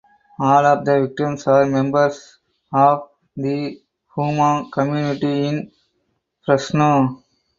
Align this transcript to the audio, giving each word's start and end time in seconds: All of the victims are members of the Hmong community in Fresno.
All 0.39 0.65
of 0.65 0.83
the 0.83 1.01
victims 1.03 1.45
are 1.45 1.67
members 1.67 2.39
of 2.73 3.07
the 3.35 3.83
Hmong 4.17 4.71
community 4.71 5.45
in 5.49 5.71
Fresno. 6.43 7.21